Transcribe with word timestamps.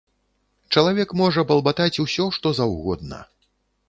Чалавек 0.77 1.09
можа 1.19 1.43
балбатаць 1.51 2.01
усё 2.05 2.25
што 2.39 2.47
заўгодна. 2.61 3.21